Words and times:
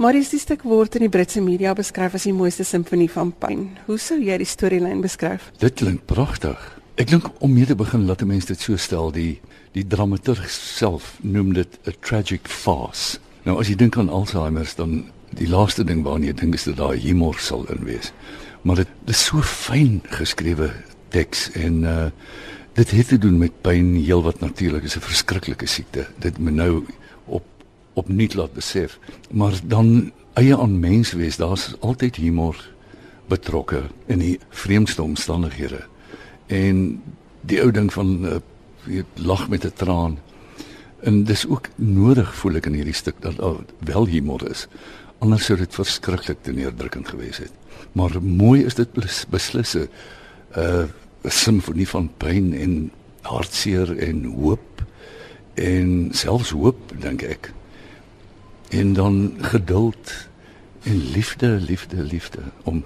Maar 0.00 0.16
die 0.16 0.24
stuk 0.24 0.62
word 0.64 0.94
in 0.96 1.02
die 1.04 1.12
Britse 1.12 1.42
media 1.44 1.74
beskryf 1.76 2.14
as 2.16 2.24
die 2.24 2.32
mooiste 2.32 2.64
simfonie 2.64 3.10
van 3.12 3.34
pyn. 3.36 3.66
Hoe 3.84 3.98
sou 4.00 4.16
jy 4.16 4.38
die 4.40 4.46
storielyn 4.48 5.02
beskryf? 5.04 5.50
Dit 5.60 5.74
klink 5.76 6.06
pragtig. 6.08 6.56
Ek 6.96 7.10
dink 7.10 7.26
om 7.44 7.52
mee 7.52 7.68
te 7.68 7.76
begin 7.76 8.06
laat 8.08 8.24
mense 8.24 8.48
dit 8.48 8.64
so 8.64 8.80
stel 8.80 9.12
die 9.12 9.42
die 9.76 9.84
dramaturg 9.84 10.46
self 10.48 11.18
noem 11.20 11.52
dit 11.52 11.76
'n 11.84 11.92
tragic 12.00 12.48
farce. 12.48 13.20
Nou 13.44 13.60
as 13.60 13.68
jy 13.68 13.76
dink 13.76 13.98
aan 13.98 14.08
Alzheimer 14.08 14.72
dan 14.76 15.04
die 15.36 15.48
laaste 15.48 15.84
ding 15.84 16.00
waarna 16.02 16.32
jy 16.32 16.32
dink 16.32 16.54
is 16.54 16.64
dat 16.64 16.76
daar 16.76 16.96
humor 16.96 17.36
sal 17.38 17.68
in 17.68 17.84
wees. 17.84 18.12
Maar 18.62 18.76
dit 18.76 18.88
is 19.06 19.24
so 19.24 19.42
fyn 19.42 20.00
geskrewe 20.08 20.72
teks 21.10 21.50
en 21.52 21.84
uh 21.84 22.10
dit 22.72 22.90
het 22.90 23.08
te 23.08 23.18
doen 23.18 23.38
met 23.38 23.52
pyn 23.60 23.96
heelwat 24.00 24.40
natuurlik 24.40 24.84
is 24.84 24.96
'n 24.96 25.00
verskriklike 25.00 25.66
siekte. 25.66 26.06
Dit 26.18 26.38
moet 26.38 26.54
nou 26.54 26.84
opnuut 28.00 28.34
laat 28.34 28.56
besef. 28.56 28.98
Maar 29.30 29.60
dan 29.64 30.10
eie 30.38 30.56
aan 30.56 30.78
mens 30.80 31.12
wees, 31.12 31.36
daar's 31.36 31.72
altyd 31.80 32.16
humor 32.16 32.58
betrokke 33.30 33.82
in 34.06 34.18
die 34.22 34.38
vreemdste 34.48 35.02
omstandighede. 35.02 35.84
En 36.46 37.02
die 37.46 37.60
ou 37.62 37.70
ding 37.70 37.92
van 37.92 38.18
uh, 38.26 38.40
weet 38.84 39.06
lag 39.14 39.48
met 39.48 39.64
'n 39.64 39.72
traan. 39.74 40.18
En 41.00 41.24
dis 41.24 41.46
ook 41.46 41.68
nodig 41.76 42.34
voel 42.34 42.54
ek 42.54 42.66
in 42.66 42.74
hierdie 42.74 42.96
stuk 42.96 43.20
dat 43.20 43.40
al 43.40 43.64
wel 43.78 44.06
humor 44.06 44.50
is. 44.50 44.66
Anders 45.18 45.44
sou 45.44 45.58
dit 45.58 45.74
verskriklik 45.74 46.42
te 46.42 46.52
neerdrukkend 46.52 47.08
gewees 47.08 47.38
het. 47.38 47.52
Maar 47.92 48.22
mooi 48.22 48.64
is 48.64 48.74
dit 48.74 48.88
beslis 49.30 49.74
'n 49.74 49.88
uh, 50.56 50.84
simfonie 51.24 51.88
van 51.88 52.10
pyn 52.16 52.52
en 52.54 52.90
hartseer 53.22 53.98
en 53.98 54.24
hoop 54.24 54.84
en 55.54 56.08
selfs 56.12 56.50
hoop 56.50 56.78
dink 57.00 57.22
ek. 57.22 57.52
En 58.70 58.92
dan 58.92 59.34
geduld 59.38 60.12
en 60.82 61.10
liefde, 61.12 61.48
liefde, 61.48 62.02
liefde 62.02 62.42
om 62.62 62.84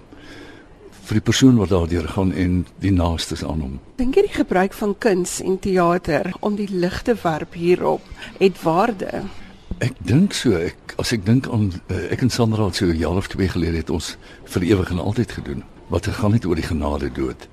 vir 1.05 1.19
die 1.19 1.25
persoon 1.25 1.59
wat 1.61 1.69
daardeur 1.69 2.07
gaan 2.09 2.33
en 2.33 2.63
die 2.81 2.93
naastes 2.93 3.45
aan 3.45 3.61
hom. 3.61 3.75
Dink 4.01 4.17
jy 4.17 4.25
die 4.25 4.37
gebruik 4.39 4.73
van 4.79 4.95
kuns 4.99 5.37
en 5.45 5.59
teater 5.61 6.31
om 6.41 6.57
die 6.57 6.71
lig 6.71 7.03
te 7.05 7.17
werp 7.23 7.57
hierop 7.61 8.07
het 8.39 8.63
waarde? 8.63 9.25
Ek 9.85 9.99
dink 10.07 10.33
so. 10.33 10.57
Ek 10.57 10.95
as 11.03 11.13
ek 11.13 11.27
dink 11.27 11.49
aan 11.53 11.73
eh, 11.93 12.07
ek 12.15 12.25
en 12.25 12.33
Sandra 12.33 12.71
het 12.71 12.81
so 12.81 12.87
'n 12.87 12.97
jaar 12.97 13.21
of 13.21 13.29
twee 13.29 13.49
gelede 13.49 13.83
het 13.83 13.91
ons 13.91 14.17
vir 14.45 14.63
ewig 14.63 14.91
en 14.91 14.99
altyd 14.99 15.33
gedoen. 15.33 15.63
Wat 15.89 16.07
gegaan 16.07 16.33
het 16.33 16.47
oor 16.47 16.57
die 16.57 16.71
genade 16.71 17.13
dood. 17.13 17.49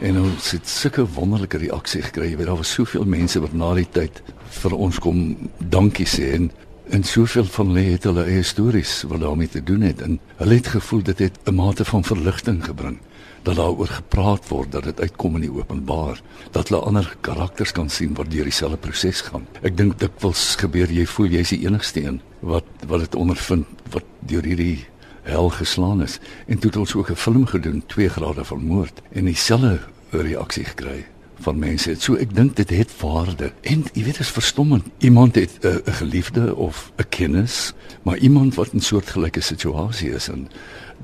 En 0.00 0.20
ons 0.20 0.50
het 0.50 0.68
sulke 0.68 1.04
wonderlike 1.04 1.58
reaksie 1.58 2.02
gekry. 2.02 2.30
Jy 2.30 2.36
weet 2.36 2.46
daar 2.46 2.56
was 2.56 2.72
soveel 2.72 3.04
mense 3.04 3.40
wat 3.40 3.52
na 3.52 3.74
die 3.74 3.88
tyd 3.90 4.22
vir 4.48 4.72
ons 4.74 4.98
kom 4.98 5.50
dankie 5.58 6.06
sê 6.06 6.32
en 6.34 6.50
en 6.88 7.04
soveel 7.04 7.44
van 7.44 7.66
hulle 7.72 7.90
het 7.94 8.04
hulle 8.04 8.24
eie 8.28 8.42
stories 8.42 9.02
wat 9.08 9.20
daarmee 9.20 9.48
te 9.48 9.62
doen 9.62 9.80
het 9.80 10.02
en 10.04 10.18
hulle 10.36 10.54
het 10.54 10.66
gevoel 10.66 11.02
dit 11.02 11.18
het 11.18 11.38
'n 11.44 11.54
mate 11.54 11.84
van 11.84 12.04
verligting 12.04 12.64
gebring 12.64 12.98
dat 13.42 13.56
daaroor 13.56 13.86
gepraat 13.86 14.48
word 14.48 14.72
dat 14.72 14.84
dit 14.84 15.00
uitkom 15.00 15.34
in 15.34 15.40
die 15.40 15.52
openbaar 15.52 16.20
dat 16.50 16.68
hulle 16.68 16.82
ander 16.82 17.16
karakters 17.20 17.72
kan 17.72 17.90
sien 17.90 18.14
wat 18.14 18.30
deur 18.30 18.44
dieselfde 18.44 18.76
proses 18.76 19.20
gaan. 19.20 19.46
Ek 19.62 19.76
dink 19.76 19.98
dit 19.98 20.10
wil 20.20 20.32
gebeur 20.34 20.92
jy 20.92 21.06
voel 21.06 21.26
jy's 21.26 21.48
die 21.48 21.66
enigste 21.66 22.04
een 22.04 22.20
wat 22.40 22.64
wat 22.86 23.00
dit 23.00 23.14
ondervind 23.14 23.66
wat 23.90 24.04
deur 24.20 24.44
hierdie 24.44 24.86
hel 25.22 25.50
geslaan 25.50 26.02
is. 26.02 26.18
En 26.46 26.58
toe 26.58 26.70
het 26.70 26.78
ons 26.78 26.94
ook 26.94 27.10
'n 27.10 27.16
film 27.16 27.46
gedoen 27.46 27.82
2 27.86 28.08
grade 28.08 28.44
van 28.44 28.64
moord 28.64 29.02
en 29.12 29.24
dieselfde 29.24 29.80
reaksie 30.10 30.64
gekry 30.64 31.04
van 31.44 31.58
mense. 31.60 31.94
So 32.00 32.16
ek 32.20 32.34
dink 32.34 32.56
dit 32.56 32.70
het 32.72 32.92
waarde. 33.00 33.52
En 33.62 33.84
jy 33.92 34.04
weet 34.04 34.18
dit 34.18 34.24
is 34.24 34.32
verstommend. 34.34 34.88
Iemand 34.98 35.34
het 35.34 35.58
'n 35.60 35.66
uh, 35.66 35.94
geliefde 36.00 36.54
of 36.56 36.92
'n 36.96 37.08
kennis, 37.08 37.74
maar 38.02 38.18
iemand 38.18 38.54
wat 38.54 38.72
in 38.72 38.78
'n 38.78 38.88
soortgelyke 38.90 39.40
situasie 39.40 40.10
is 40.10 40.28
en 40.28 40.48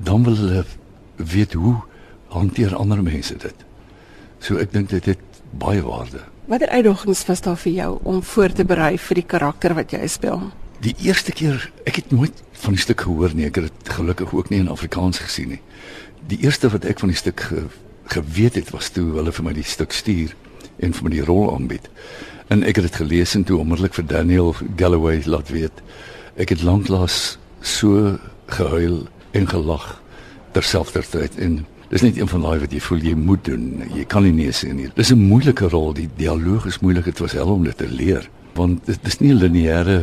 dan 0.03 0.23
wil 0.23 0.35
hulle 0.35 0.65
weet 1.15 1.53
hoe 1.53 1.75
hanteer 2.27 2.75
ander 2.75 3.03
mense 3.03 3.37
dit. 3.37 3.55
So 4.39 4.57
ek 4.57 4.71
dink 4.71 4.89
dit 4.89 5.05
het 5.05 5.19
baie 5.51 5.81
waarde. 5.81 6.19
Watter 6.45 6.69
uitdagings 6.69 7.25
was 7.25 7.41
daar 7.41 7.57
vir 7.57 7.71
jou 7.71 7.99
om 8.03 8.23
voor 8.23 8.51
te 8.51 8.65
berei 8.65 8.97
vir 8.97 9.15
die 9.15 9.25
karakter 9.25 9.73
wat 9.73 9.91
jy 9.91 10.07
speel? 10.07 10.51
Die 10.81 10.95
eerste 11.05 11.31
keer, 11.31 11.71
ek 11.85 11.95
het 11.95 12.11
nooit 12.11 12.43
van 12.51 12.73
die 12.73 12.81
stuk 12.81 13.01
gehoor 13.01 13.35
nie. 13.37 13.45
Ek 13.45 13.55
het 13.55 13.69
dit 13.69 13.93
gelukkig 13.93 14.33
ook 14.33 14.49
nie 14.49 14.59
in 14.59 14.67
Afrikaans 14.67 15.19
gesien 15.19 15.47
nie. 15.47 15.61
Die 16.27 16.39
eerste 16.41 16.69
wat 16.69 16.85
ek 16.85 16.99
van 16.99 17.09
die 17.09 17.17
stuk 17.17 17.43
geweet 18.11 18.55
het 18.59 18.69
was 18.75 18.89
toe 18.93 19.07
hulle 19.17 19.31
vir 19.31 19.45
my 19.47 19.53
die 19.55 19.67
stuk 19.67 19.95
stuur 19.95 20.35
en 20.83 20.93
vir 20.93 21.07
my 21.07 21.11
die 21.13 21.25
rol 21.25 21.51
aanbied. 21.53 21.87
En 22.51 22.65
ek 22.67 22.81
het 22.81 22.89
dit 22.89 22.99
gelees 23.03 23.35
en 23.37 23.45
toe 23.47 23.59
onmiddellik 23.61 23.95
vir 23.95 24.07
Daniel 24.09 24.55
Galloway 24.79 25.21
laat 25.25 25.51
weet. 25.53 25.83
Ek 26.35 26.51
het 26.51 26.63
lanklaas 26.67 27.37
so 27.61 28.17
gehuil 28.51 29.05
en 29.37 29.47
gelag 29.47 30.01
terselfdertyd 30.55 31.37
en 31.39 31.61
dis 31.91 32.03
net 32.03 32.17
een 32.19 32.27
van 32.27 32.43
daai 32.43 32.59
wat 32.63 32.73
jy 32.75 32.81
voel 32.83 33.05
jy 33.07 33.15
moet 33.15 33.45
doen. 33.47 33.83
Jy 33.95 34.05
kan 34.11 34.25
nie 34.27 34.35
nee 34.35 34.51
sê 34.55 34.71
nie. 34.75 34.89
Dis 34.95 35.11
'n 35.11 35.19
moeilike 35.19 35.69
rol. 35.69 35.93
Die 35.93 36.09
dialoog 36.15 36.65
is 36.65 36.79
moeilik. 36.79 37.05
Dit 37.05 37.19
was 37.19 37.31
hel 37.31 37.51
om 37.51 37.63
dit 37.63 37.77
te 37.77 37.87
leer 37.87 38.29
want 38.53 38.85
dit 38.85 39.07
is 39.07 39.19
nie 39.19 39.31
'n 39.31 39.39
lineêre 39.39 39.99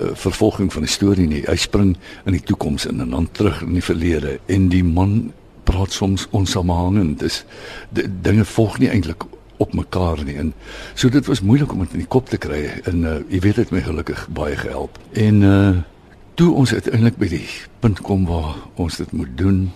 uh, 0.00 0.10
vervolging 0.14 0.72
van 0.72 0.82
die 0.82 0.90
storie 0.90 1.26
nie. 1.26 1.42
Hy 1.46 1.56
spring 1.56 1.96
in 2.24 2.32
die 2.32 2.42
toekoms 2.42 2.86
in 2.86 3.00
en 3.00 3.10
dan 3.10 3.28
terug 3.32 3.62
in 3.62 3.72
die 3.72 3.82
verlede 3.82 4.40
en 4.46 4.68
die 4.68 4.84
man 4.84 5.32
praat 5.66 5.92
soms 5.92 6.26
onsamehangend. 6.30 7.18
Dis 7.20 7.44
dinge 8.22 8.44
volg 8.44 8.78
nie 8.82 8.90
eintlik 8.92 9.26
op 9.62 9.74
mekaar 9.74 10.22
nie. 10.24 10.36
En 10.36 10.54
so 10.94 11.08
dit 11.12 11.26
was 11.26 11.40
moeilik 11.40 11.72
om 11.72 11.84
dit 11.84 11.96
in 11.96 12.04
die 12.04 12.12
kop 12.12 12.28
te 12.28 12.38
kry 12.40 12.62
en 12.84 13.04
uh, 13.04 13.18
jy 13.32 13.40
weet 13.44 13.62
dit 13.62 13.74
my 13.74 13.82
gelukkig 13.84 14.26
baie 14.36 14.56
gehelp. 14.56 14.98
En 15.12 15.42
uh 15.42 15.76
toe 16.36 16.50
ons 16.52 16.68
uiteindelik 16.68 17.14
by 17.16 17.26
die 17.32 17.46
punt 17.80 18.02
kom 18.04 18.26
waar 18.28 18.58
ons 18.76 18.98
dit 19.00 19.12
moet 19.16 19.30
doen, 19.40 19.70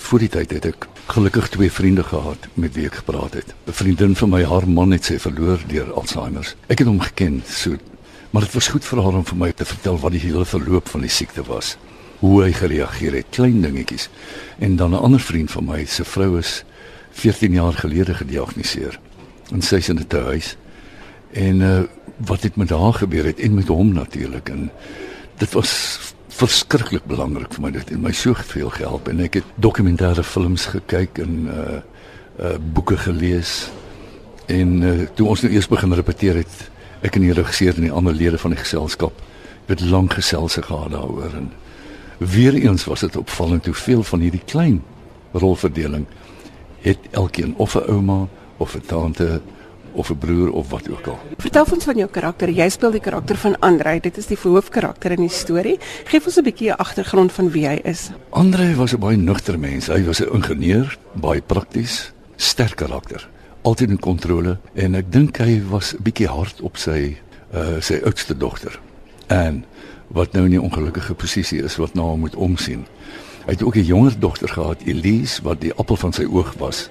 voor 0.00 0.22
die 0.22 0.30
tyd 0.32 0.54
het 0.56 0.68
ek 0.70 0.86
gelukkig 1.12 1.50
twee 1.52 1.68
vriende 1.68 2.06
gehad 2.08 2.46
met 2.56 2.72
wie 2.72 2.86
ek 2.88 3.02
gepraat 3.02 3.36
het. 3.36 3.52
'n 3.68 3.76
Vriendin 3.76 4.16
van 4.16 4.32
my, 4.32 4.40
haar 4.48 4.64
man 4.64 4.96
het 4.96 5.04
sy 5.04 5.18
verloor 5.20 5.60
deur 5.68 5.92
Alzheimer. 5.92 6.54
Ek 6.72 6.78
het 6.78 6.88
hom 6.88 7.00
geken, 7.04 7.42
so 7.44 7.76
maar 8.30 8.42
dit 8.42 8.54
was 8.54 8.68
goed 8.68 8.84
vir 8.84 9.02
haar 9.02 9.18
om 9.20 9.24
vir 9.24 9.36
my 9.36 9.52
te 9.52 9.64
vertel 9.64 10.00
wat 10.00 10.12
die 10.12 10.24
hele 10.24 10.44
verloop 10.44 10.88
van 10.88 11.04
die 11.04 11.12
siekte 11.12 11.44
was 11.44 11.76
hoe 12.18 12.42
hy 12.42 12.52
gereageer 12.52 13.12
het, 13.12 13.26
klein 13.30 13.60
dingetjies. 13.60 14.08
En 14.58 14.76
dan 14.76 14.90
'n 14.90 15.02
ander 15.02 15.20
vriend 15.20 15.50
van 15.50 15.64
my, 15.64 15.84
se 15.84 16.04
vrou 16.04 16.38
is 16.38 16.64
14 17.10 17.52
jaar 17.52 17.72
gelede 17.72 18.14
gediagnoseer. 18.14 18.98
En 19.52 19.62
sy 19.62 19.76
is 19.76 19.88
in 19.88 19.98
'n 20.08 20.24
huis. 20.24 20.56
En 21.32 21.60
uh 21.60 21.82
wat 22.16 22.42
het 22.42 22.56
met 22.56 22.70
haar 22.70 22.92
gebeur 22.92 23.24
het 23.24 23.40
en 23.40 23.54
met 23.54 23.68
hom 23.68 23.92
natuurlik 23.92 24.48
en 24.48 24.70
dit 25.36 25.52
was 25.52 25.98
verskriklik 26.28 27.04
belangrik 27.04 27.52
vir 27.52 27.62
my 27.62 27.70
dit 27.74 27.88
het 27.88 28.00
my 28.00 28.12
so 28.12 28.36
veel 28.52 28.70
gehelp 28.72 29.08
en 29.08 29.20
ek 29.24 29.40
het 29.40 29.50
dokumentêre 29.60 30.24
films 30.24 30.68
gekyk 30.72 31.20
en 31.24 31.34
uh 31.52 31.76
uh 32.40 32.56
boeke 32.72 32.96
gelees 32.96 33.68
en 34.52 34.82
uh, 34.82 35.06
toe 35.14 35.28
ons 35.28 35.42
nou 35.42 35.52
eers 35.52 35.68
begin 35.68 35.92
repeteer 35.92 36.40
het 36.40 36.56
ek 37.00 37.16
en 37.16 37.24
die 37.24 37.36
regisseur 37.36 37.76
en 37.76 37.88
die 37.88 37.92
ander 37.92 38.14
lede 38.14 38.38
van 38.38 38.52
die 38.52 38.60
geselskap 38.60 39.22
het 39.66 39.80
lank 39.80 40.16
gesels 40.16 40.58
gehad 40.60 40.92
daaroor 40.92 41.36
en 41.36 41.52
Weereens 42.18 42.84
was 42.84 43.00
dit 43.00 43.16
opvallend 43.16 43.64
hoe 43.64 43.74
veel 43.74 44.02
van 44.02 44.20
hierdie 44.20 44.44
klein 44.44 44.82
rolverdeling 45.32 46.06
het 46.80 46.98
elkeen 47.10 47.54
of 47.56 47.74
'n 47.74 47.90
ouma 47.90 48.28
of 48.56 48.74
'n 48.74 48.86
tante 48.86 49.40
of 49.92 50.10
'n 50.10 50.18
broer 50.18 50.50
of 50.50 50.70
wat 50.70 50.90
ook 50.90 51.06
al. 51.06 51.18
Vertel 51.36 51.64
ons 51.72 51.84
van 51.84 51.96
jou 51.96 52.10
karakter. 52.10 52.50
Jy 52.50 52.68
speel 52.68 52.90
die 52.90 53.00
karakter 53.00 53.36
van 53.36 53.58
Andre. 53.58 54.00
Dit 54.00 54.16
is 54.16 54.26
die 54.26 54.38
hoofkarakter 54.42 55.10
in 55.10 55.20
die 55.20 55.28
storie. 55.28 55.78
Geef 56.04 56.26
ons 56.26 56.36
'n 56.36 56.42
bietjie 56.42 56.70
'n 56.70 56.76
agtergrond 56.76 57.32
van 57.32 57.50
wie 57.50 57.66
hy 57.66 57.80
is. 57.82 58.10
Andre 58.30 58.74
was 58.74 58.92
'n 58.92 58.98
baie 58.98 59.16
nugter 59.16 59.58
mens. 59.58 59.86
Hy 59.86 60.04
was 60.04 60.20
'n 60.20 60.32
ingenieur, 60.32 60.98
baie 61.12 61.42
prakties, 61.42 62.12
sterk 62.36 62.76
karakter, 62.76 63.28
altyd 63.62 63.90
in 63.90 63.98
kontrole 63.98 64.58
en 64.72 64.94
ek 64.94 65.12
dink 65.12 65.36
hy 65.36 65.62
was 65.68 65.94
'n 65.94 66.02
bietjie 66.02 66.28
hard 66.28 66.60
op 66.60 66.76
sy 66.76 67.16
uh 67.54 67.80
sy 67.80 68.00
oudste 68.04 68.36
dogter. 68.36 68.80
En 69.26 69.64
wat 70.08 70.32
nou 70.32 70.44
in 70.44 70.52
'n 70.52 70.58
ongelukkige 70.58 71.14
posisie 71.14 71.62
is 71.62 71.76
wat 71.76 71.94
na 71.94 72.00
nou 72.00 72.10
hom 72.10 72.20
moet 72.20 72.34
omsien. 72.34 72.86
Hy 73.46 73.52
het 73.52 73.62
ook 73.62 73.76
'n 73.76 73.82
jonger 73.82 74.18
dogter 74.18 74.48
gehad, 74.48 74.82
Elise, 74.84 75.42
wat 75.42 75.60
die 75.60 75.74
appel 75.74 75.96
van 75.96 76.12
sy 76.12 76.24
oog 76.24 76.54
was. 76.58 76.90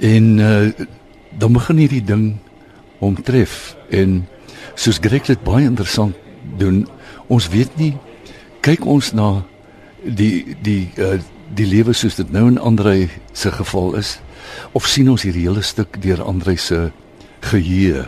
En 0.00 0.38
uh, 0.38 0.72
dan 1.38 1.52
begin 1.52 1.76
hierdie 1.76 2.04
ding 2.04 2.36
hom 2.98 3.22
tref 3.22 3.76
en 3.88 4.28
soos 4.74 4.98
Greg 5.00 5.26
dit 5.26 5.42
baie 5.42 5.64
interessant 5.64 6.14
doen, 6.56 6.88
ons 7.26 7.48
weet 7.48 7.76
nie 7.76 7.96
kyk 8.64 8.86
ons 8.88 9.12
na 9.12 9.44
die 10.04 10.56
die 10.64 10.88
uh, 11.00 11.18
die 11.54 11.66
lewe 11.68 11.92
soos 11.92 12.16
dit 12.16 12.30
nou 12.32 12.46
in 12.48 12.58
Andre 12.58 13.08
se 13.32 13.52
geval 13.52 13.94
is 14.00 14.18
of 14.72 14.88
sien 14.88 15.10
ons 15.12 15.22
hierdie 15.26 15.44
hele 15.46 15.62
stuk 15.62 16.00
deur 16.02 16.22
Andre 16.24 16.56
se 16.56 16.88
geheue 17.44 18.06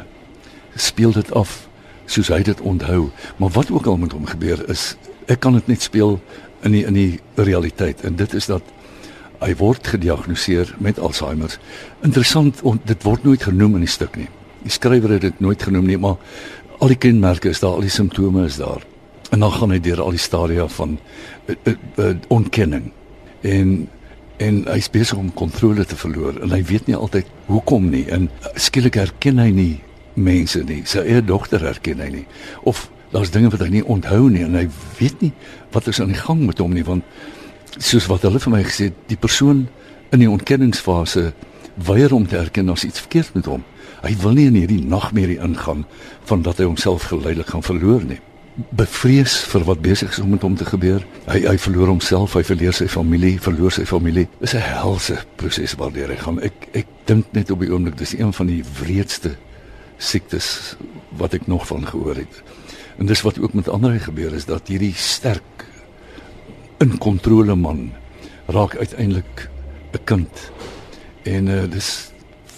speel 0.77 1.13
dit 1.13 1.33
af 1.37 1.66
soos 2.07 2.31
hy 2.33 2.43
dit 2.47 2.61
onthou. 2.61 3.11
Maar 3.37 3.53
wat 3.57 3.71
ook 3.71 3.87
al 3.87 3.97
met 3.97 4.13
hom 4.13 4.27
gebeur 4.27 4.63
is, 4.71 4.95
ek 5.27 5.41
kan 5.45 5.57
dit 5.59 5.67
net 5.67 5.83
speel 5.83 6.19
in 6.65 6.75
die 6.75 6.85
in 6.87 6.97
die 6.97 7.21
realiteit 7.35 8.03
en 8.07 8.17
dit 8.17 8.35
is 8.35 8.49
dat 8.51 8.63
hy 9.43 9.53
word 9.61 9.87
gediagnoseer 9.87 10.75
met 10.81 10.99
Alzheimer. 10.99 11.53
Interessant, 12.07 12.63
on, 12.65 12.81
dit 12.89 13.03
word 13.05 13.25
nooit 13.25 13.43
genoem 13.43 13.77
in 13.77 13.85
die 13.85 13.93
stuk 13.93 14.17
nie. 14.17 14.29
Die 14.65 14.73
skrywer 14.73 15.19
het 15.19 15.27
dit 15.27 15.43
nooit 15.45 15.63
genoem 15.63 15.87
nie, 15.91 15.99
maar 16.01 16.17
al 16.81 16.93
die 16.93 17.01
kenmerke 17.01 17.53
is 17.53 17.61
daar, 17.61 17.77
al 17.77 17.85
die 17.85 17.93
simptome 17.93 18.47
is 18.49 18.57
daar. 18.57 18.85
En 19.35 19.43
dan 19.45 19.53
gaan 19.53 19.75
hy 19.75 19.81
deur 19.83 20.01
al 20.01 20.17
die 20.17 20.23
stadia 20.23 20.65
van 20.79 20.97
uh, 20.97 21.57
uh, 21.57 21.75
uh, 22.01 22.15
ontkenning. 22.33 22.91
En 23.43 23.77
en 24.43 24.65
hy's 24.69 24.89
besig 24.93 25.17
om 25.17 25.31
kontrole 25.33 25.85
te 25.89 25.97
verloor 25.97 26.37
en 26.45 26.53
hy 26.53 26.61
weet 26.69 26.91
nie 26.91 26.97
altyd 26.97 27.29
hoekom 27.47 27.87
nie 27.93 28.05
en 28.13 28.29
skielik 28.61 28.99
herken 29.01 29.41
hy 29.41 29.49
nie 29.55 29.71
mense 30.17 30.63
nie. 30.65 30.83
Sy 30.89 31.05
eie 31.05 31.23
dogter 31.25 31.63
herken 31.65 32.03
hy 32.03 32.11
nie 32.21 32.27
of 32.65 32.89
daar's 33.13 33.31
dinge 33.31 33.53
wat 33.55 33.63
hy 33.63 33.71
nie 33.79 33.85
onthou 33.85 34.27
nie 34.33 34.45
en 34.45 34.57
hy 34.59 34.67
weet 34.99 35.21
nie 35.23 35.33
wat 35.75 35.89
is 35.93 36.01
aan 36.03 36.13
die 36.13 36.21
gang 36.21 36.43
met 36.49 36.61
hom 36.63 36.75
nie 36.75 36.85
want 36.87 37.05
soos 37.79 38.09
wat 38.11 38.25
hulle 38.27 38.41
vir 38.41 38.53
my 38.53 38.63
gesê 38.65 38.91
het, 38.91 39.01
die 39.11 39.21
persoon 39.21 39.67
in 40.15 40.23
die 40.23 40.31
ontkenningsfase 40.31 41.31
weier 41.87 42.15
om 42.17 42.27
te 42.27 42.39
erken 42.41 42.73
as 42.73 42.87
iets 42.89 43.03
verkeerd 43.05 43.35
met 43.37 43.51
hom. 43.51 43.65
Hy 44.01 44.15
wil 44.23 44.33
nie 44.37 44.47
in 44.49 44.57
hierdie 44.57 44.81
nagmerrie 44.81 45.37
ingaan 45.45 45.85
van 46.25 46.45
dat 46.47 46.63
hy 46.63 46.69
homself 46.71 47.11
geleidelik 47.11 47.53
gaan 47.53 47.67
verloor 47.67 48.07
nie 48.07 48.21
bevrees 48.57 49.37
vir 49.51 49.65
wat 49.69 49.83
besig 49.85 50.13
is 50.13 50.19
om 50.23 50.31
met 50.33 50.45
hom 50.45 50.55
te 50.57 50.65
gebeur. 50.65 51.03
Hy 51.27 51.43
hy 51.45 51.57
verloor 51.61 51.91
homself, 51.93 52.37
hy 52.39 52.43
verloor 52.47 52.77
sy 52.77 52.87
familie, 52.89 53.37
verloor 53.43 53.75
sy 53.75 53.85
familie. 53.85 54.27
Dis 54.41 54.55
'n 54.55 54.65
helse 54.65 55.19
proses 55.37 55.75
waardeur 55.77 56.09
hy 56.09 56.17
gaan. 56.17 56.41
Ek 56.41 56.69
ek 56.73 56.87
dink 57.05 57.27
net 57.33 57.51
op 57.51 57.61
die 57.61 57.71
oomblik 57.71 57.99
dis 57.99 58.19
een 58.19 58.33
van 58.33 58.47
die 58.47 58.65
wreedste 58.81 59.37
siektes 59.97 60.77
wat 61.17 61.35
ek 61.35 61.47
nog 61.47 61.67
van 61.67 61.87
gehoor 61.87 62.17
het. 62.17 62.43
En 62.97 63.07
dis 63.07 63.23
wat 63.23 63.41
ook 63.41 63.53
met 63.53 63.69
ander 63.69 64.01
gebeur 64.01 64.35
is 64.35 64.45
dat 64.45 64.69
hierdie 64.69 64.95
sterk 64.95 65.67
in 66.79 66.99
kontrole 66.99 67.55
man 67.55 67.93
raak 68.47 68.77
uiteindelik 68.77 69.49
'n 69.93 70.05
kind. 70.05 70.51
En 71.23 71.47
uh, 71.47 71.71
dis 71.71 72.11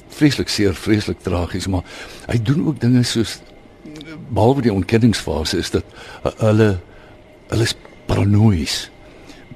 vreeslik 0.09 0.49
seer, 0.49 0.75
vreeslik 0.75 1.21
tragies, 1.21 1.67
maar 1.67 1.85
hy 2.27 2.43
doen 2.43 2.67
ook 2.67 2.81
dinge 2.81 3.03
soos 3.03 3.39
behalwe 4.29 4.63
die 4.63 4.73
ontkenningsfase 4.73 5.59
is 5.59 5.71
dat 5.71 5.85
uh, 6.25 6.33
hulle 6.39 6.79
hulle 7.49 7.63
is 7.63 7.77
paranoïes. 8.07 8.91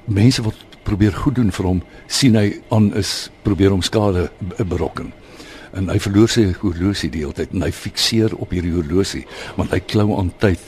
Mense 0.05 0.41
wat 0.41 0.55
probeer 0.83 1.13
goed 1.13 1.35
doen 1.35 1.51
vir 1.51 1.65
hom, 1.65 1.83
sien 2.07 2.35
hy 2.35 2.61
aan 2.69 2.93
is 2.99 3.29
probeer 3.41 3.69
hom 3.69 3.81
skade 3.81 4.31
berokken. 4.57 5.13
En 5.73 5.89
hy 5.89 5.97
verloor 5.99 6.29
sy 6.29 6.45
horlosie 6.61 7.09
die 7.09 7.23
hele 7.23 7.33
tyd 7.33 7.53
en 7.53 7.65
hy 7.65 7.71
fikseer 7.73 8.35
op 8.37 8.53
hierdie 8.53 8.73
horlosie 8.75 9.25
want 9.57 9.73
hy 9.73 9.79
klou 9.79 10.11
aan 10.19 10.31
tyd. 10.43 10.61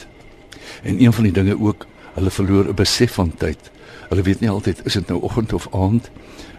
En 0.84 0.98
een 1.02 1.14
van 1.14 1.28
die 1.28 1.36
dinge 1.36 1.58
ook, 1.62 1.86
hulle 2.16 2.32
verloor 2.32 2.70
'n 2.70 2.76
besef 2.76 3.14
van 3.14 3.32
tyd. 3.38 3.72
Hulle 4.10 4.22
weet 4.22 4.40
nie 4.40 4.50
altyd 4.50 4.86
is 4.86 4.94
dit 4.94 5.08
nou 5.08 5.22
oggend 5.22 5.54
of 5.54 5.68
aand. 5.74 6.10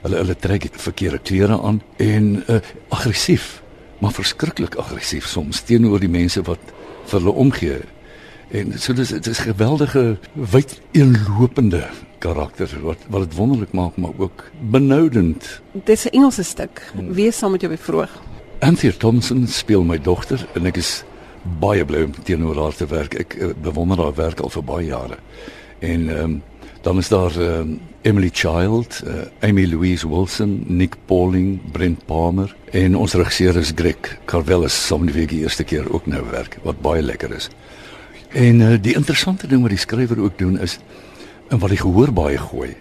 Hulle 0.03 0.17
hulle 0.17 0.37
trek 0.37 0.69
verkeerde 0.73 1.19
klere 1.19 1.61
aan 1.61 1.83
en 1.97 2.43
uh, 2.47 2.57
aggressief, 2.89 3.63
maar 3.99 4.13
verskriklik 4.13 4.75
aggressief 4.75 5.27
soms 5.27 5.61
teenoor 5.61 6.01
die 6.01 6.09
mense 6.09 6.43
wat 6.43 6.61
vir 7.07 7.21
hulle 7.21 7.33
omgee. 7.33 7.81
En 8.51 8.79
so 8.79 8.93
dis 8.93 9.09
dit 9.09 9.27
is 9.27 9.39
geweldige 9.39 10.19
wyd 10.33 10.81
eenlopende 10.93 11.89
karakter 12.19 12.71
wat 12.83 12.99
wat 13.09 13.27
dit 13.27 13.35
wonderlik 13.35 13.73
maak 13.73 13.97
maar 13.97 14.15
ook 14.17 14.51
benoudend. 14.71 15.61
Dis 15.73 16.05
'n 16.05 16.09
Engelse 16.09 16.43
stuk. 16.43 16.91
Hmm. 16.93 17.13
Wie 17.13 17.33
saam 17.33 17.51
met 17.51 17.61
jou 17.61 17.73
by 17.73 17.83
vroeg? 17.83 18.11
Anthea 18.59 18.93
Thompson 18.93 19.47
speel 19.47 19.85
my 19.85 19.99
dogter 19.99 20.47
en 20.55 20.67
ek 20.67 20.79
is 20.81 21.05
baie 21.61 21.85
bly 21.85 22.07
om 22.07 22.15
teenoor 22.27 22.59
haar 22.65 22.77
te 22.77 22.87
werk. 22.91 23.15
Ek 23.21 23.37
uh, 23.37 23.53
bewonder 23.63 24.01
haar 24.03 24.17
werk 24.17 24.41
al 24.41 24.53
vir 24.53 24.65
baie 24.67 24.87
jare. 24.91 25.19
En 25.81 26.09
ehm 26.09 26.23
um, 26.25 26.43
dan 26.87 26.99
is 26.99 27.09
daar 27.11 27.35
um, 27.43 27.81
Emily 28.07 28.29
Child, 28.33 29.01
uh, 29.07 29.25
Amy 29.43 29.65
Louise 29.67 30.09
Wilson, 30.09 30.63
Nick 30.67 30.95
Pauling, 31.07 31.59
Brent 31.73 32.05
Palmer 32.07 32.53
en 32.71 32.95
ons 32.97 33.15
regisseur 33.19 33.57
is 33.59 33.73
Greg 33.75 34.13
Carvelis 34.25 34.77
saam 34.87 35.03
met 35.05 35.17
wie 35.17 35.25
ek 35.27 35.33
die 35.33 35.41
eerste 35.43 35.67
keer 35.67 35.89
ook 35.91 36.07
nou 36.07 36.23
werk 36.31 36.61
wat 36.63 36.79
baie 36.85 37.03
lekker 37.03 37.35
is. 37.35 37.49
En 38.31 38.63
uh, 38.63 38.77
die 38.79 38.95
interessante 38.95 39.51
ding 39.51 39.67
wat 39.67 39.75
die 39.75 39.83
skrywer 39.83 40.23
ook 40.23 40.39
doen 40.39 40.61
is 40.63 40.79
en 41.51 41.59
wat 41.59 41.75
hy 41.75 41.81
gehoor 41.83 42.15
baie 42.15 42.39
gooi 42.39 42.77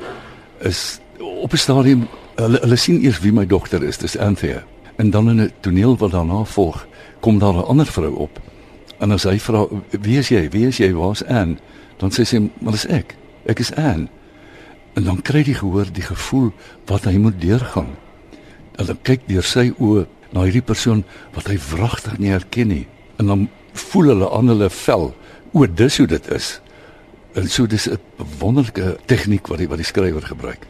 is 0.62 1.00
op 1.18 1.58
'n 1.58 1.64
stadium 1.66 2.06
hulle 2.36 2.62
hulle 2.62 2.78
sien 2.78 3.02
eers 3.02 3.20
wie 3.26 3.34
my 3.34 3.46
dogter 3.46 3.84
is, 3.84 3.98
dis 3.98 4.18
Anthea. 4.18 4.62
En 4.96 5.10
dan 5.10 5.30
in 5.30 5.42
'n 5.42 5.52
toneel 5.60 5.98
wat 5.98 6.12
daarna 6.12 6.44
volg, 6.44 6.88
kom 7.20 7.40
daar 7.40 7.54
'n 7.54 7.66
ander 7.66 7.86
vrou 7.86 8.16
op. 8.16 8.40
En 8.98 9.12
as 9.12 9.24
hy 9.24 9.40
vra, 9.40 9.68
"Wie 9.90 10.18
is 10.18 10.28
jy? 10.28 10.50
Wie 10.50 10.68
is 10.68 10.78
jy? 10.78 10.94
Waar's 10.94 11.24
Anne?" 11.24 11.58
Dan 11.98 12.12
sê 12.12 12.24
sy, 12.24 12.50
"Maar 12.60 12.72
dis 12.72 12.86
ek. 12.86 13.16
Ek 13.46 13.60
is 13.60 13.76
Anne." 13.76 14.08
En 14.94 15.04
dan 15.04 15.22
kry 15.22 15.44
die 15.44 15.54
gehoor 15.54 15.86
die 15.92 16.04
gevoel 16.04 16.52
wat 16.86 17.04
hy 17.04 17.18
moet 17.18 17.42
deurgaan. 17.42 17.96
En 18.76 18.86
dan 18.86 18.98
kyk 19.02 19.22
deur 19.28 19.44
sy 19.44 19.74
oë 19.80 20.06
na 20.32 20.44
hierdie 20.44 20.62
persoon 20.62 21.04
wat 21.34 21.48
hy 21.48 21.58
wragtig 21.58 22.18
nie 22.18 22.30
herken 22.30 22.68
nie. 22.68 22.88
En 23.16 23.26
dan 23.26 23.50
voel 23.74 24.04
hulle 24.04 24.32
aan 24.32 24.48
hulle 24.48 24.70
vel, 24.70 25.16
o, 25.52 25.66
dis 25.68 25.98
hoe 25.98 26.08
dit 26.08 26.32
is. 26.32 26.62
En 27.34 27.50
so 27.50 27.68
dis 27.68 27.90
'n 27.90 28.00
wonderlike 28.40 28.98
tegniek 29.06 29.48
wat 29.48 29.58
die 29.58 29.68
wat 29.68 29.78
die 29.78 29.86
skrywer 29.86 30.22
gebruik. 30.22 30.68